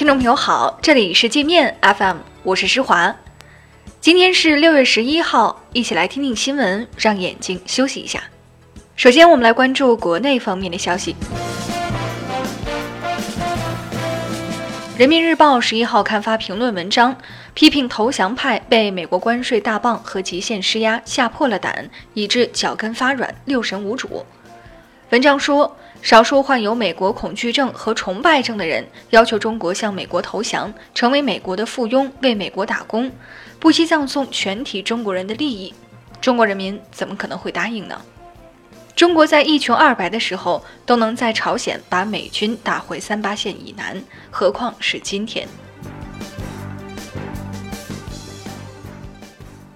[0.00, 3.14] 听众朋友好，这里是界面 FM，我是施华。
[4.00, 8.22] 今天是六月十一号，一起来听听新闻，让眼睛休息一下。
[8.96, 11.14] 首先，我们来关注国内方面的消息。
[14.96, 17.14] 人民日报十一号刊发评论文章，
[17.52, 24.24] 批评投降派被美国关税大棒和极限施压吓破了胆，以致脚跟发软、六神无主。
[25.10, 25.76] 文章说。
[26.02, 33.12] 少数患有美国恐惧症和崇拜症的人要求中国向美国投降，成为美国的附庸，为美国打工，
[33.58, 35.74] 不惜葬送全体中国人的利益。
[36.20, 38.00] 中国人民怎么可能会答应呢？
[38.96, 45.46] 中国在一穷二白的时候都能在朝鲜把美军打回三八线以南，何况是今天？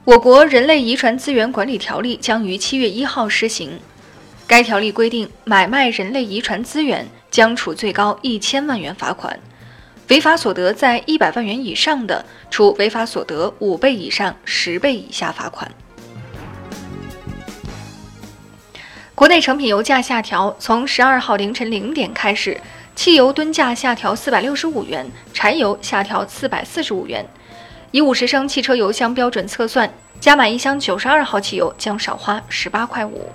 [0.05, 3.79] 我国人类遗传资源管理条例将于七月一号施行。
[4.47, 9.41] 该条例规定，买卖人类遗传资源将处最高一千万元罚款，
[10.09, 15.71] 违法所得在一百万元以上的，处违法所得五倍以上十倍以下罚款。
[19.15, 22.61] 国内成品油价下调，从十二号凌晨零点开始，
[22.95, 27.27] 汽油吨价下调四百六十五元，柴油下调四百四十五元。
[27.93, 29.91] 以五十升汽车油箱标准测算，
[30.21, 33.31] 加满一箱九十二号汽油将少花十八块五。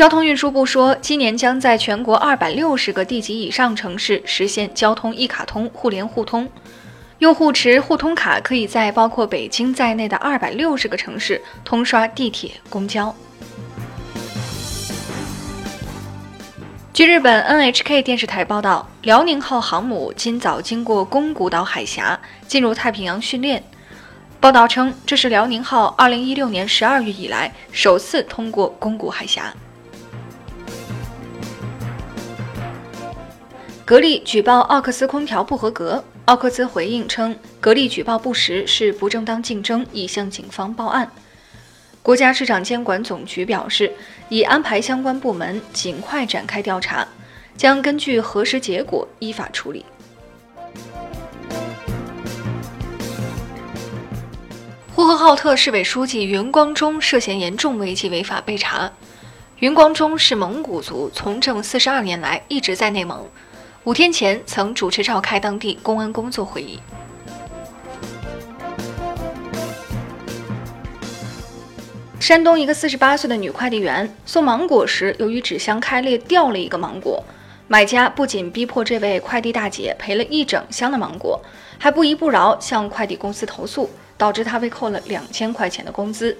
[0.00, 6.48] 交通运输部说，今年将在全国二百六十个地级以上城市实现交通一卡通互联互通，
[7.18, 13.14] 用户持互通卡可以在包括北京在内的二百六十个城市通刷地铁、公交。
[16.94, 23.62] 据日本 NHK 电视台报道，辽宁号航母今早经过宫古岛海峡进入太平洋训练。
[24.40, 29.54] 报道称，这是辽宁号二零一六年十二月以来首次通过宫古海峡。
[33.90, 41.10] 格力举报奥克斯空调不合格，奥克斯回应称，格力举报不实是不正当竞争，已向警方报案。
[42.00, 43.92] 国家市场监管总局表示，
[44.28, 47.04] 已安排相关部门尽快展开调查，
[47.56, 49.84] 将根据核实结果依法处理。
[54.94, 58.92] 呼和浩特市委书记云光中涉嫌严重违纪违法被查。
[59.58, 63.28] 云光中是蒙古族，从政四十二年来一直在内蒙。
[63.84, 66.78] 五天前，曾主持召开当地公安工作会议。
[72.18, 77.24] 山东一个四十八岁的女快递员送芒果时，由于纸箱开裂掉了一个芒果，
[77.68, 81.40] 买家不仅逼迫这位快递大姐赔了一整箱的芒果，
[81.78, 83.88] 还不依不饶向快递公司投诉，
[84.18, 86.36] 导致她被扣了两千块钱的工资，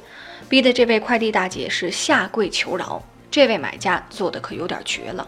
[0.46, 3.02] 逼得这位快递大姐是下跪求饶。
[3.30, 5.26] 这位买家做的可有点绝了。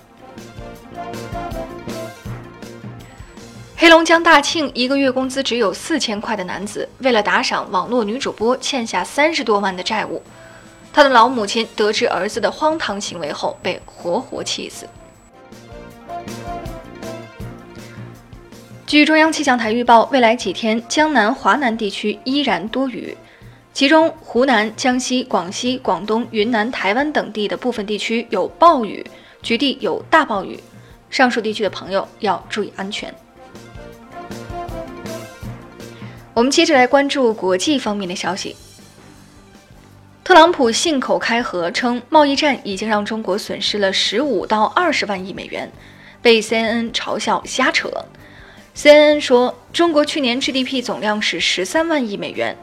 [3.82, 10.22] 黑龙江大庆，一个月工资只有四千块的男子，为了打赏网络女主播，欠下三十多万的债务。
[10.92, 14.86] 他的老母亲得知儿子的荒唐行为后，被活活气死。
[18.86, 23.16] 据中央气象台预报，未来几天，江南、华南地区依然多雨，
[23.74, 29.04] 其中湖南、江西、广西、广东、云南、台湾等地的部分地区有暴雨，
[29.42, 30.60] 局地有大暴雨。
[31.10, 33.12] 上述地区的朋友要注意安全。
[36.34, 38.56] 我们接着来关注国际方面的消息。
[40.24, 45.70] 特朗普信口开河称，贸易战已经让中国损失了十五到二十万亿美元，
[46.22, 47.90] 被 CNN 嘲笑瞎扯。
[48.74, 52.56] CNN 说，中国去年 GDP 总量是十三万亿美元。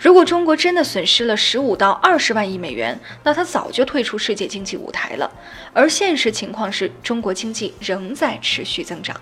[0.00, 5.30] 如果中国真的损失了十五到二十万亿美元，那它早就退出世界经济舞台了。
[5.72, 9.18] 而现实情况是中国经济仍在持续增长。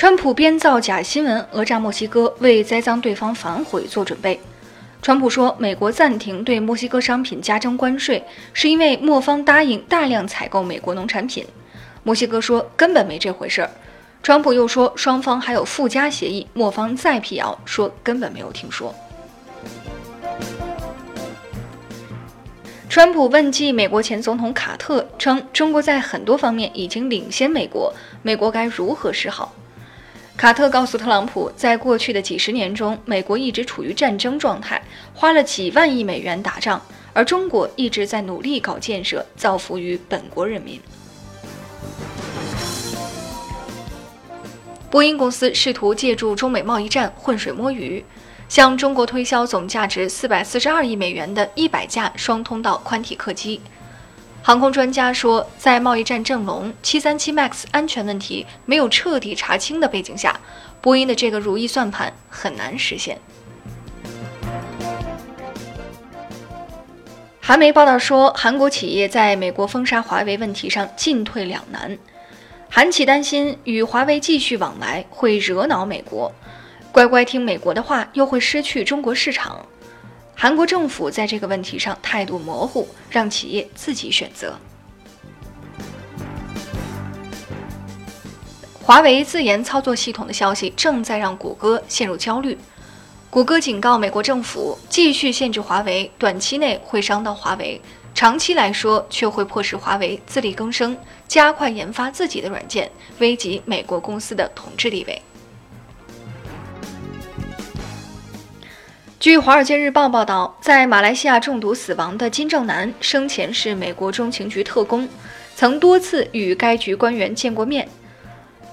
[0.00, 4.38] 川普编造假新闻讹诈墨西哥，为栽赃对方反悔做准备。
[5.02, 8.22] 川普说，美国暂停对墨西哥商品加征关税，
[8.52, 11.44] 是因为墨方答应大量采购美国农产品。
[12.04, 13.68] 墨西哥说根本没这回事儿。
[14.22, 18.94] 川普又说双方还有附加协议，墨方再辟谣说根本没有听说。
[22.88, 27.92] 川普问计美国前总统卡特称，中国在很多方面已经领先美国，
[28.22, 29.52] 美国该如何是好？
[30.38, 34.80] 卡特告诉特朗普，在过去的几十年中，美国一直处于战争状态，
[35.12, 36.80] 花了几万亿美元打仗，
[37.12, 40.80] 而中国一直在努力搞建设，造福于本国人民。
[44.88, 48.04] 波音公司试图借助中美贸易战浑水摸鱼，
[48.48, 53.60] 向中国推销总价值四百四十二亿美元的一百架双通道宽体客机。
[54.42, 60.40] 航空专家说，在贸易战正龙737 MAX 安全问题没有彻底查清的背景下，
[60.80, 63.18] 波音的这个如意算盘很难实现。
[67.40, 71.98] 韩媒报道说，韩国企业在美国封杀华为问题上进退两难。
[72.70, 76.32] 韩企担心与华为继续往来会惹恼美国，
[76.92, 79.64] 乖乖听美国的话又会失去中国市场。
[80.40, 84.56] 韩国政府在这个问题上态度模糊，让企业自己选择。
[88.80, 92.56] 华为自研操作系统的消息正在让谷歌陷入焦虑。
[93.28, 97.80] 谷歌警告美国政府，继续限制华为，短期内会伤到华为。
[98.14, 100.96] 长期来说，却会迫使华为自力更生，
[101.26, 102.88] 加快研发自己的软件，
[103.18, 105.20] 危及美国公司的统治地位。
[109.28, 115.06] 据《华尔街日报》报道，在马来西亚中毒死亡的金正男生前是美国中情局特工，
[115.54, 117.86] 曾多次与该局官员见过面。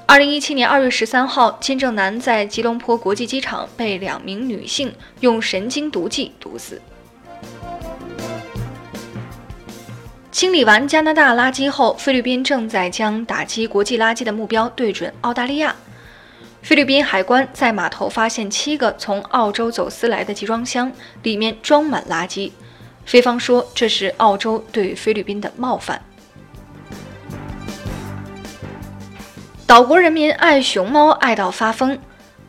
[0.05, 6.81] 二零一七年二月十三号，金正男在吉隆坡国际机场被两名女性用神经毒剂毒死。
[10.31, 15.75] 清理完加拿大垃圾后，菲律宾正在将打击国际垃圾的目标对准澳大利亚。
[16.65, 20.91] 菲律宾海关在码头发现七个从澳洲走私来的集装箱，
[21.21, 22.51] 里面装满垃圾。
[23.05, 26.01] 菲方说这是澳洲对菲律宾的冒犯。
[29.67, 31.99] 岛国人民爱熊猫爱到发疯，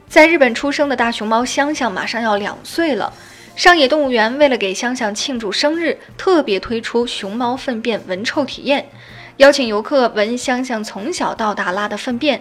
[0.08, 3.12] 在日本出生的大熊猫香香马上要两岁了。
[3.54, 8.88] 上野动物园为了给香香庆祝生日，特别推出熊猫粪便闻臭体验，
[9.36, 12.40] 邀请游客闻香香从小到大拉的粪便。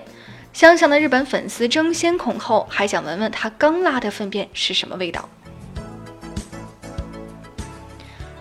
[0.55, 5.27] 香香的日本粉丝争先恐后，还想闻闻他刚拉的粪便是什么味道。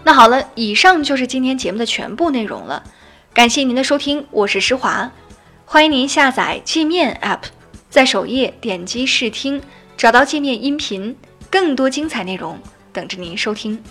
[0.05, 2.85] 那好了，以上就是今天节目的全部内容了，
[3.33, 5.11] 感谢您的收听，我是施华，
[5.65, 7.47] 欢迎您下载界面 App，
[7.91, 9.61] 在首页点击试听，
[9.97, 11.17] 找到界面音频。
[11.51, 12.61] 更多精彩内容
[12.93, 13.83] 等着您收听。